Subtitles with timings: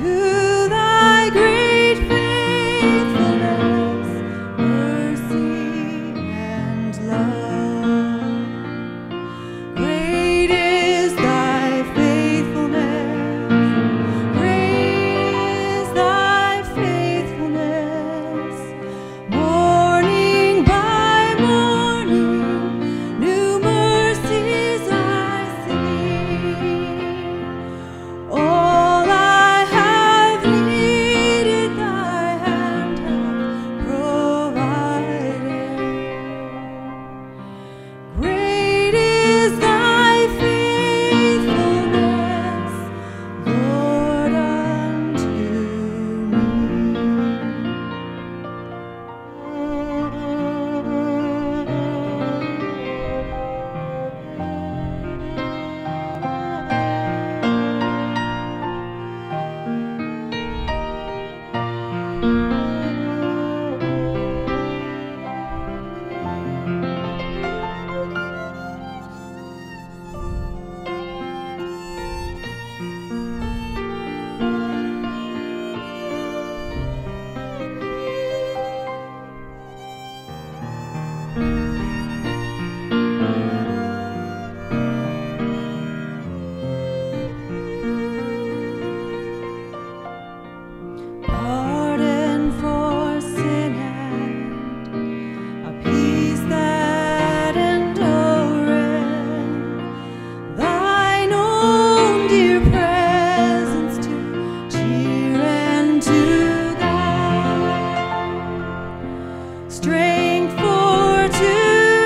[0.00, 0.29] to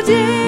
[0.07, 0.44] today